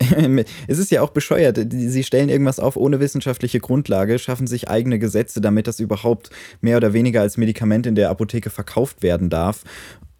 [0.66, 1.58] es ist ja auch bescheuert.
[1.70, 6.76] Sie stellen irgendwas auf ohne wissenschaftliche Grundlage, schaffen sich eigene Gesetze, damit das überhaupt mehr
[6.76, 9.64] oder weniger als Medikament in der Apotheke verkauft werden darf.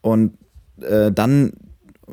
[0.01, 0.39] Und
[0.81, 1.53] äh, dann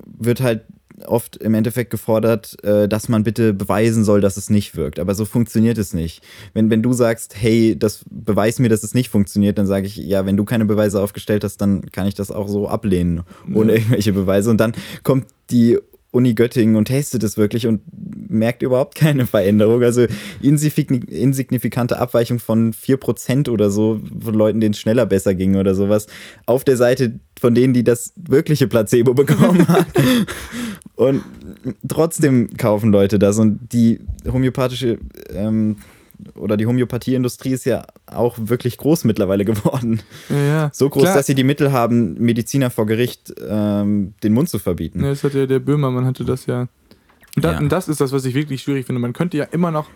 [0.06, 0.63] wird halt
[1.06, 5.00] oft im Endeffekt gefordert, äh, dass man bitte beweisen soll, dass es nicht wirkt.
[5.00, 6.24] Aber so funktioniert es nicht.
[6.54, 9.95] Wenn, wenn du sagst, hey, das beweis mir, dass es nicht funktioniert, dann sage ich,
[9.95, 13.22] ja, wenn du keine Beweise aufgestellt hast, dann kann ich das auch so ablehnen,
[13.54, 13.78] ohne ja.
[13.78, 14.50] irgendwelche Beweise.
[14.50, 15.78] Und dann kommt die
[16.12, 17.82] Uni Göttingen und testet es wirklich und
[18.30, 19.84] merkt überhaupt keine Veränderung.
[19.84, 20.08] Also
[20.41, 26.08] insignifikante Abweichung von 4% oder so von Leuten, denen es schneller besser ging oder sowas.
[26.45, 29.86] Auf der Seite von denen, die das wirkliche Placebo bekommen haben.
[30.95, 31.24] und
[31.88, 33.38] trotzdem kaufen Leute das.
[33.38, 34.98] Und die homöopathische
[35.34, 35.78] ähm,
[36.36, 40.02] oder die Homöopathieindustrie ist ja auch wirklich groß mittlerweile geworden.
[40.30, 40.70] Ja, ja.
[40.74, 41.16] So groß, Klar.
[41.16, 45.02] dass sie die Mittel haben, Mediziner vor Gericht ähm, den Mund zu verbieten.
[45.04, 46.68] Ja, das hat ja der Böhmermann hatte das ja.
[47.36, 47.60] Und, da, ja.
[47.60, 49.00] und, das ist das, was ich wirklich schwierig finde.
[49.00, 49.88] Man könnte ja immer noch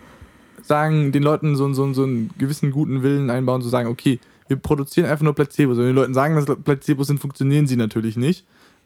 [0.61, 4.57] sagen, den Leuten so, so, so einen gewissen guten Willen einbauen, zu sagen, okay, wir
[4.57, 5.77] produzieren einfach nur Placebos.
[5.77, 8.45] Wenn die Leute sagen, dass Placebos sind, funktionieren sie natürlich nicht.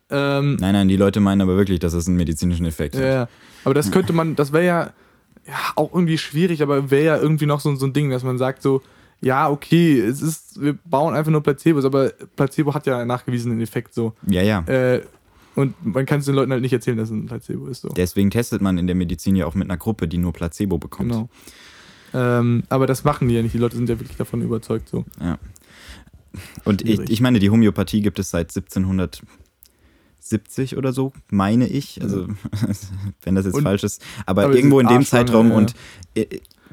[0.10, 3.08] Ähm, nein, nein, die Leute meinen aber wirklich, dass es einen medizinischen Effekt ja, hat.
[3.08, 3.28] Ja,
[3.66, 4.94] aber das könnte man, das wäre ja
[5.48, 8.38] ja, auch irgendwie schwierig, aber wäre ja irgendwie noch so, so ein Ding, dass man
[8.38, 8.82] sagt so,
[9.22, 13.62] ja, okay, es ist, wir bauen einfach nur Placebos, aber Placebo hat ja einen nachgewiesenen
[13.62, 14.14] Effekt so.
[14.28, 14.60] Ja, ja.
[14.68, 15.02] Äh,
[15.56, 17.82] und man kann es den Leuten halt nicht erzählen, dass es ein Placebo ist.
[17.82, 17.90] So.
[17.90, 21.12] Deswegen testet man in der Medizin ja auch mit einer Gruppe, die nur Placebo bekommt.
[21.12, 21.30] Genau.
[22.14, 23.56] Ähm, aber das machen die ja nicht.
[23.56, 24.88] Die Leute sind ja wirklich davon überzeugt.
[24.88, 25.04] So.
[25.20, 25.40] Ja.
[26.64, 29.24] Und ich, ich, meine, die Homöopathie gibt es seit 1700
[30.30, 32.02] 70 oder so, meine ich.
[32.02, 32.28] Also,
[33.22, 34.02] wenn das jetzt und, falsch ist.
[34.26, 35.56] Aber, aber irgendwo in dem Zeitraum ja.
[35.58, 35.74] und
[36.16, 36.26] äh,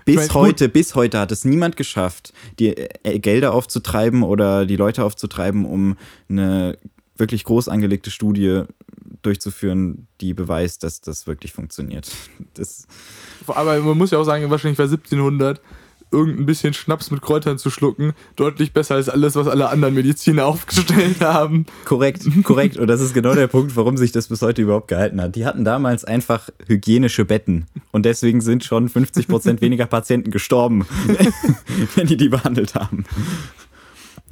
[0.04, 4.76] bis meine, heute, bis heute hat es niemand geschafft, die äh, Gelder aufzutreiben oder die
[4.76, 5.96] Leute aufzutreiben, um
[6.28, 6.78] eine
[7.16, 8.64] wirklich groß angelegte Studie
[9.22, 12.10] durchzuführen, die beweist, dass das wirklich funktioniert.
[12.54, 12.86] Das
[13.48, 15.60] aber man muss ja auch sagen, wahrscheinlich war 1700
[16.14, 20.46] irgendein bisschen Schnaps mit Kräutern zu schlucken, deutlich besser als alles, was alle anderen Mediziner
[20.46, 21.66] aufgestellt haben.
[21.84, 22.76] Korrekt, korrekt.
[22.76, 25.36] Und das ist genau der Punkt, warum sich das bis heute überhaupt gehalten hat.
[25.36, 27.66] Die hatten damals einfach hygienische Betten.
[27.92, 30.86] Und deswegen sind schon 50 Prozent weniger Patienten gestorben,
[31.96, 33.04] wenn die die behandelt haben.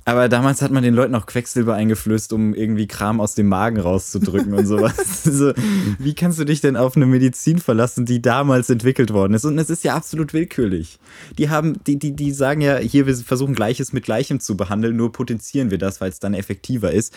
[0.05, 3.79] Aber damals hat man den Leuten auch Quecksilber eingeflößt, um irgendwie Kram aus dem Magen
[3.79, 5.23] rauszudrücken und sowas.
[5.27, 5.53] also,
[5.99, 9.45] wie kannst du dich denn auf eine Medizin verlassen, die damals entwickelt worden ist?
[9.45, 10.99] Und es ist ja absolut willkürlich.
[11.39, 14.97] Die haben, die, die, die sagen ja, hier, wir versuchen Gleiches mit Gleichem zu behandeln,
[14.97, 17.15] nur potenzieren wir das, weil es dann effektiver ist.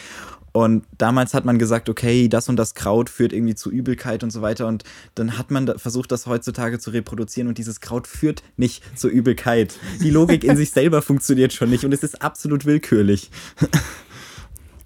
[0.56, 4.30] Und damals hat man gesagt, okay, das und das Kraut führt irgendwie zu Übelkeit und
[4.30, 4.68] so weiter.
[4.68, 9.10] Und dann hat man versucht, das heutzutage zu reproduzieren und dieses Kraut führt nicht zur
[9.10, 9.78] Übelkeit.
[10.02, 13.32] Die Logik in sich selber funktioniert schon nicht und es ist absolut willkürlich.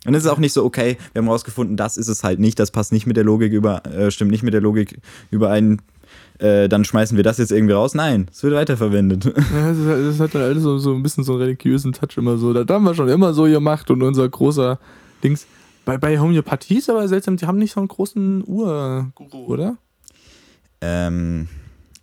[0.05, 2.57] Und es ist auch nicht so, okay, wir haben rausgefunden, das ist es halt nicht,
[2.57, 5.81] das passt nicht mit der Logik über, äh, stimmt nicht mit der Logik überein,
[6.39, 7.95] äh, dann schmeißen wir das jetzt irgendwie raus.
[7.95, 9.25] Nein, es wird weiterverwendet.
[9.53, 12.15] Ja, das, hat, das hat dann alles so, so ein bisschen so einen religiösen Touch
[12.15, 12.53] immer so.
[12.53, 14.79] Das haben wir schon immer so gemacht und unser großer
[15.21, 15.45] Dings.
[15.89, 19.77] Bei, bei Homöopathie ist aber seltsam, die haben nicht so einen großen Urguru, oder?
[20.81, 21.47] Ähm,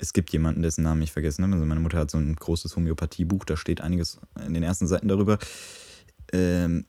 [0.00, 1.54] es gibt jemanden, dessen Namen ich vergessen habe.
[1.54, 5.06] Also meine Mutter hat so ein großes Homöopathiebuch, da steht einiges in den ersten Seiten
[5.06, 5.38] darüber.
[6.32, 6.84] Ähm,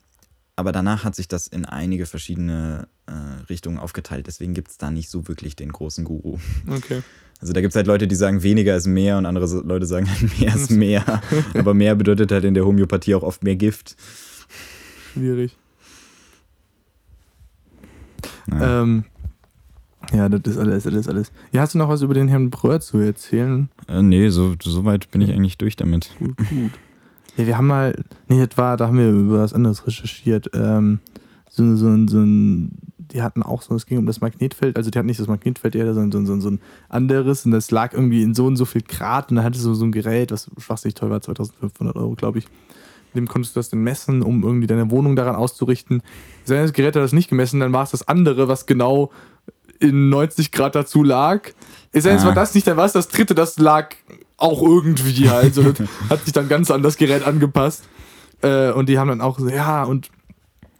[0.55, 3.11] aber danach hat sich das in einige verschiedene äh,
[3.47, 4.25] Richtungen aufgeteilt.
[4.25, 6.39] Deswegen gibt es da nicht so wirklich den großen Guru.
[6.67, 7.03] Okay.
[7.39, 10.09] Also da gibt es halt Leute, die sagen, weniger ist mehr und andere Leute sagen,
[10.39, 11.21] mehr ist mehr.
[11.53, 13.95] aber mehr bedeutet halt in der Homöopathie auch oft mehr Gift.
[15.13, 15.55] Schwierig.
[18.51, 19.03] Ähm,
[20.13, 21.31] Ja, das ist alles, das ist alles.
[21.51, 23.69] Ja, hast du noch was über den Herrn Bröhr zu erzählen?
[23.87, 26.11] Äh, nee, so, so weit bin ich eigentlich durch damit.
[26.19, 26.71] Gut, gut.
[27.35, 30.49] Ja, wir haben mal, nee, das war, da haben wir über was anderes recherchiert.
[30.53, 30.99] Ähm,
[31.49, 34.97] so, so, so ein, die hatten auch so, es ging um das Magnetfeld, also die
[34.97, 38.21] hatten nicht das Magnetfeld Erde, sondern so, so, so ein anderes und das lag irgendwie
[38.23, 40.95] in so und so viel Grad und da hatte so, so ein Gerät, was schwachsinnig
[40.95, 42.47] teuer war, 2500 Euro, glaube ich.
[43.15, 46.03] Dem konntest du das dann messen, um irgendwie deine Wohnung daran auszurichten.
[46.43, 49.11] Sein Gerät hat das nicht gemessen, dann war es das andere, was genau
[49.79, 51.49] in 90 Grad dazu lag.
[51.93, 52.25] Jetzt ah.
[52.25, 53.95] war das nicht, dann war es das dritte, das lag
[54.37, 55.55] auch irgendwie halt.
[55.55, 57.83] So, das hat sich dann ganz an das Gerät angepasst.
[58.41, 60.09] Äh, und die haben dann auch so, ja, und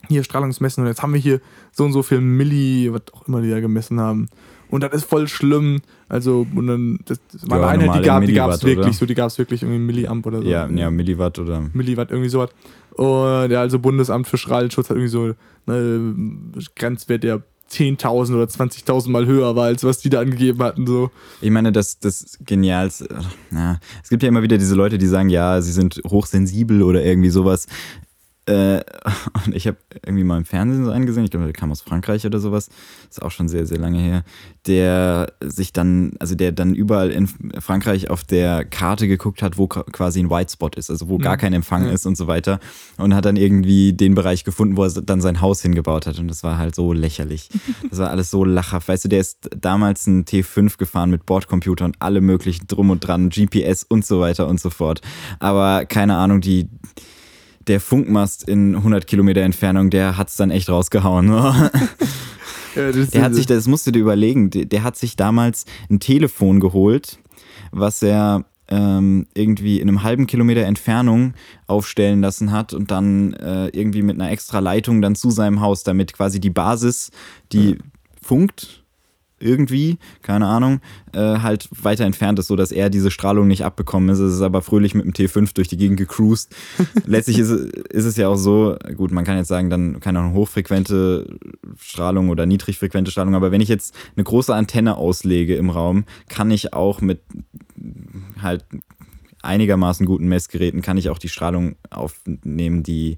[0.08, 3.42] hier Strahlungsmessen und jetzt haben wir hier so und so viel Milli, was auch immer
[3.42, 4.30] die da gemessen haben.
[4.70, 5.82] Und das ist voll schlimm.
[6.10, 8.94] Also, und dann, das, das war ja, eine Einheit, die gab, die es wirklich, oder?
[8.94, 10.48] so, die gab es wirklich irgendwie Milliamp oder so.
[10.48, 11.70] Ja, ja, Milliwatt oder.
[11.74, 12.50] Milliwatt, irgendwie sowas.
[12.92, 15.34] Und ja, also Bundesamt für Strahlenschutz hat irgendwie so
[15.68, 16.14] ne,
[16.76, 20.88] Grenzwert, der 10.000 oder 20.000 Mal höher war, als was die da angegeben hatten.
[20.88, 21.12] So.
[21.42, 23.10] Ich meine, das, das Genialste,
[23.52, 27.04] ja, es gibt ja immer wieder diese Leute, die sagen, ja, sie sind hochsensibel oder
[27.04, 27.68] irgendwie sowas.
[28.48, 28.82] Äh,
[29.46, 31.82] und ich habe irgendwie mal im Fernsehen so einen gesehen, ich glaube, der kam aus
[31.82, 32.70] Frankreich oder sowas,
[33.10, 34.24] ist auch schon sehr, sehr lange her,
[34.66, 37.28] der sich dann, also der dann überall in
[37.60, 41.24] Frankreich auf der Karte geguckt hat, wo quasi ein White Spot ist, also wo mhm.
[41.24, 41.94] gar kein Empfang mhm.
[41.94, 42.60] ist und so weiter
[42.98, 46.30] und hat dann irgendwie den Bereich gefunden, wo er dann sein Haus hingebaut hat und
[46.30, 47.50] das war halt so lächerlich.
[47.90, 48.88] Das war alles so lachhaft.
[48.88, 53.00] Weißt du, der ist damals ein T5 gefahren mit Bordcomputer und alle möglichen drum und
[53.00, 55.02] dran, GPS und so weiter und so fort.
[55.40, 56.70] Aber keine Ahnung, die
[57.68, 61.28] der Funkmast in 100 Kilometer Entfernung, der hat es dann echt rausgehauen.
[62.76, 66.00] ja, der hat sich, das musst du dir überlegen, der, der, hat sich damals ein
[66.00, 67.20] Telefon geholt,
[67.72, 71.34] was er ähm, irgendwie in einem halben Kilometer Entfernung
[71.68, 75.84] aufstellen lassen hat und dann äh, irgendwie mit einer extra Leitung dann zu seinem Haus,
[75.84, 77.12] damit quasi die Basis,
[77.52, 77.78] die ja.
[78.22, 78.84] funkt,
[79.40, 80.80] irgendwie, keine Ahnung,
[81.14, 84.20] äh, halt weiter entfernt ist, sodass er diese Strahlung nicht abbekommen ist.
[84.20, 86.56] Es ist aber fröhlich mit dem T5 durch die Gegend gecruised.
[87.06, 90.34] Letztlich ist, ist es ja auch so, gut, man kann jetzt sagen, dann keine Ahnung,
[90.34, 91.38] hochfrequente
[91.80, 96.52] Strahlung oder niedrigfrequente Strahlung, aber wenn ich jetzt eine große Antenne auslege im Raum, kann
[96.52, 97.22] ich auch mit
[98.42, 98.66] halt
[99.42, 103.18] einigermaßen guten Messgeräten, kann ich auch die Strahlung aufnehmen, die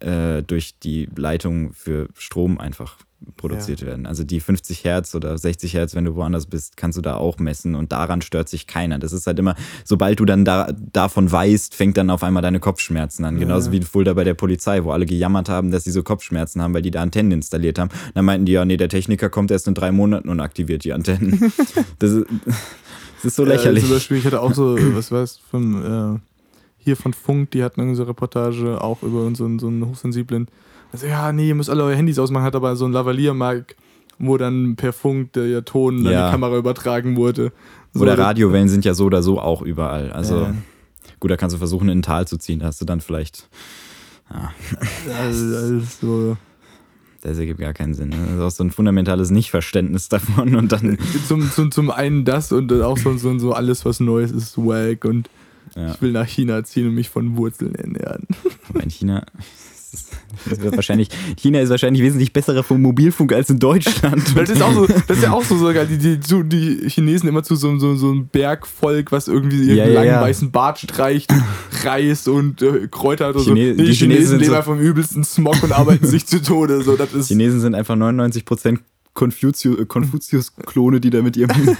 [0.00, 2.98] äh, durch die Leitung für Strom einfach
[3.36, 3.88] produziert ja.
[3.88, 4.06] werden.
[4.06, 7.38] Also die 50 Hertz oder 60 Hertz, wenn du woanders bist, kannst du da auch
[7.38, 8.98] messen und daran stört sich keiner.
[8.98, 12.60] Das ist halt immer, sobald du dann da, davon weißt, fängt dann auf einmal deine
[12.60, 13.38] Kopfschmerzen an.
[13.38, 13.72] Genauso ja.
[13.72, 16.82] wie Fulda bei der Polizei, wo alle gejammert haben, dass sie so Kopfschmerzen haben, weil
[16.82, 17.90] die da Antennen installiert haben.
[18.14, 20.92] Dann meinten die, ja, nee, der Techniker kommt erst in drei Monaten und aktiviert die
[20.92, 21.52] Antennen.
[21.98, 23.82] das, ist, das ist so lächerlich.
[23.82, 26.18] Ja, zum Beispiel, ich hatte auch so, was weiß von äh,
[26.78, 30.48] hier von Funk, die hatten unsere Reportage auch über unseren so einen hochsensiblen
[30.92, 33.76] also, ja, nee, ihr müsst alle eure Handys ausmachen, hat aber so ein Lavalier-Mark,
[34.18, 36.10] wo dann per Funk der Ton ja.
[36.10, 37.52] an die Kamera übertragen wurde.
[37.92, 40.12] So, oder Radiowellen sind ja so oder so auch überall.
[40.12, 40.54] Also, ja.
[41.20, 43.48] gut, da kannst du versuchen, in ein Tal zu ziehen, da hast du dann vielleicht.
[44.30, 44.52] Ja.
[45.22, 46.36] Also, also,
[47.20, 48.10] das ergibt gar keinen Sinn.
[48.10, 48.16] Ne?
[48.26, 50.98] Das ist auch so ein fundamentales Nichtverständnis davon und dann.
[51.26, 55.04] Zum, zum, zum einen das und auch so, so, so alles, was Neues ist, swag
[55.04, 55.28] und
[55.74, 55.92] ja.
[55.92, 58.26] ich will nach China ziehen und mich von Wurzeln ernähren.
[58.68, 59.26] Aber in China
[60.72, 64.22] wahrscheinlich, China ist wahrscheinlich wesentlich besserer vom Mobilfunk als in Deutschland.
[64.36, 67.42] das ist, auch so, das ist ja auch so sogar, die, die, die Chinesen immer
[67.42, 70.20] zu so, so, so einem Bergvolk, was irgendwie ihren ja, ja, langen ja.
[70.20, 71.32] weißen Bart streicht,
[71.84, 73.76] Reis und äh, Kräuter oder Chine so.
[73.76, 76.82] Die, die Chinesen, Chinesen leben so im übelsten Smog und arbeiten sich zu Tode.
[76.82, 78.78] So, das ist Chinesen sind einfach 99%
[79.14, 81.50] Konfuzius-Klone, die da mit ihrem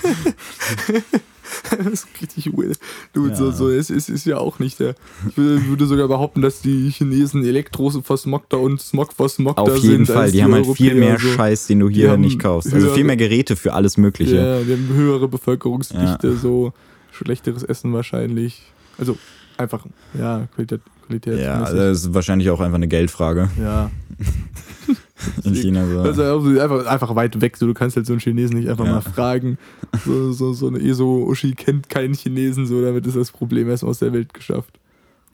[1.77, 2.79] das ist richtig weird.
[3.13, 3.35] Du, ja.
[3.35, 4.95] so, so, es, es ist ja auch nicht der.
[5.29, 9.77] Ich würde sogar behaupten, dass die Chinesen Elektros versmogter und Smog versmogter sind.
[9.77, 11.29] Auf jeden Fall, die, die haben halt viel mehr so.
[11.29, 12.73] Scheiß, den du hier nicht kaufst.
[12.73, 14.37] Also viel mehr Geräte für alles Mögliche.
[14.37, 16.37] Ja, die haben höhere Bevölkerungsdichte, ja.
[16.37, 16.73] so
[17.13, 18.63] schlechteres Essen wahrscheinlich.
[18.99, 19.17] Also
[19.57, 19.85] einfach,
[20.19, 20.81] ja, Qualität.
[21.07, 23.51] Qualität ja, also das ist wahrscheinlich auch einfach eine Geldfrage.
[23.59, 23.91] Ja.
[25.45, 26.01] in China so.
[26.01, 28.93] Also einfach, einfach weit weg, so, du kannst halt so einen Chinesen nicht einfach ja.
[28.93, 29.59] mal fragen.
[30.05, 33.99] So, so, so eine ESO-Uschi kennt keinen Chinesen, so damit ist das Problem erstmal aus
[33.99, 34.79] der Welt geschafft.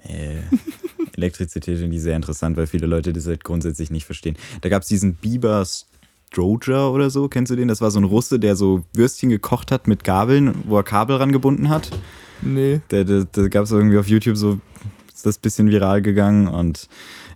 [0.03, 0.43] Äh,
[1.17, 4.37] Elektrizität finde ich sehr interessant, weil viele Leute das halt grundsätzlich nicht verstehen.
[4.61, 5.65] Da gab es diesen Biber
[6.35, 7.69] Stroger oder so, kennst du den?
[7.69, 11.17] Das war so ein Russe, der so Würstchen gekocht hat mit Gabeln, wo er Kabel
[11.17, 11.91] rangebunden hat.
[12.43, 12.81] Nee.
[12.89, 14.59] Da, da, da gab es irgendwie auf YouTube so,
[15.15, 16.89] ist das bisschen viral gegangen und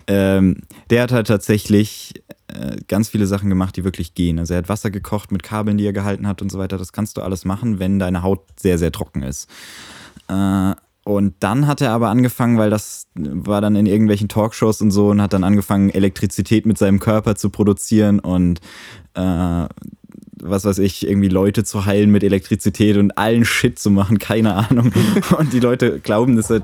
[0.09, 2.15] ähm, der hat halt tatsächlich
[2.49, 4.39] äh, ganz viele Sachen gemacht, die wirklich gehen.
[4.39, 6.79] Also er hat Wasser gekocht mit Kabeln, die er gehalten hat und so weiter.
[6.79, 9.49] Das kannst du alles machen, wenn deine Haut sehr, sehr trocken ist.
[10.29, 14.91] Äh, und dann hat er aber angefangen, weil das war dann in irgendwelchen Talkshows und
[14.91, 18.61] so und hat dann angefangen, Elektrizität mit seinem Körper zu produzieren und
[19.15, 19.67] äh,
[20.43, 24.55] was weiß ich, irgendwie Leute zu heilen mit Elektrizität und allen Shit zu machen, keine
[24.55, 24.93] Ahnung.
[25.39, 26.63] Und die Leute glauben, dass er.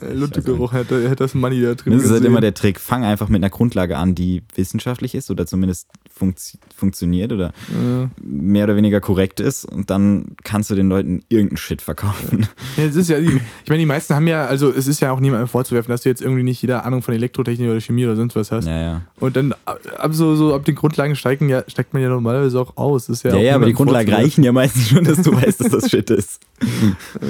[0.00, 1.92] Ja, Luntegeruch hätte, hätte das Money da drin.
[1.92, 2.80] Das ist halt immer der Trick.
[2.80, 8.10] Fang einfach mit einer Grundlage an, die wissenschaftlich ist oder zumindest funktio funktioniert oder ja.
[8.20, 12.48] mehr oder weniger korrekt ist und dann kannst du den Leuten irgendeinen Shit verkaufen.
[12.76, 15.20] Ja, es ist ja, ich meine, die meisten haben ja, also es ist ja auch
[15.20, 18.34] niemandem vorzuwerfen, dass du jetzt irgendwie nicht jeder Ahnung von Elektrotechnik oder Chemie oder sonst
[18.34, 18.66] was hast.
[18.66, 19.02] Ja, ja.
[19.20, 22.76] Und dann ab so, so ab den Grundlagen steigen ja, steigt man ja normalerweise auch
[22.82, 23.08] aus.
[23.08, 25.70] ist ja, ja, ja aber die Grundlagen reichen ja meistens schon, dass du weißt, dass
[25.70, 26.40] das Shit ist.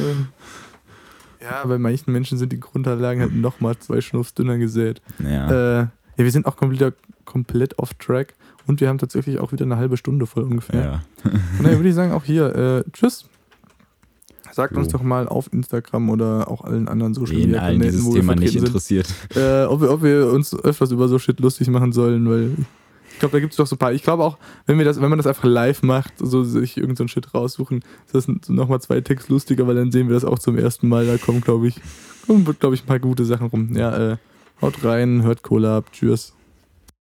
[1.42, 5.02] Ja, bei manchen Menschen sind die Grundlagen halt nochmal zwei Schnuffs dünner gesät.
[5.18, 5.80] Ja.
[5.80, 8.34] Äh, ja, wir sind auch komplett, komplett off track
[8.66, 10.82] und wir haben tatsächlich auch wieder eine halbe Stunde voll ungefähr.
[10.82, 11.02] Ja.
[11.58, 13.26] und daher würde ich sagen, auch hier, äh, tschüss.
[14.52, 14.80] Sagt jo.
[14.80, 18.34] uns doch mal auf Instagram oder auch allen anderen Social Media Kanälen, dieses wo Thema
[18.34, 19.08] nicht interessiert.
[19.34, 22.50] Äh, ob, wir, ob wir uns öfters über so Shit lustig machen sollen, weil
[23.22, 23.92] glaube, da gibt es doch so ein paar.
[23.92, 27.08] Ich glaube auch, wenn, wir das, wenn man das einfach live macht, so sich irgendeinen
[27.08, 30.38] so Shit raussuchen, ist das nochmal zwei Ticks lustiger, weil dann sehen wir das auch
[30.38, 31.06] zum ersten Mal.
[31.06, 31.76] Da kommen, glaube ich,
[32.58, 33.76] glaube ich, ein paar gute Sachen rum.
[33.76, 34.16] Ja, äh,
[34.60, 36.34] haut rein, hört Cola ab, tschüss.